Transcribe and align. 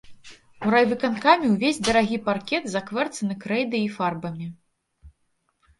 У 0.65 0.71
райвыканкаме 0.75 1.45
ўвесь 1.53 1.81
дарагі 1.89 2.17
паркет 2.31 2.63
заквэцаны 2.75 3.33
крэйдаю 3.45 3.83
й 3.85 3.95
фарбамі. 4.01 4.47